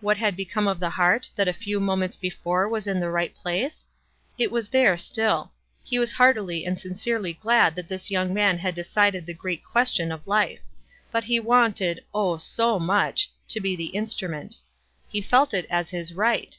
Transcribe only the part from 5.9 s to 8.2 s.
w T as heartily and sincerely glad that this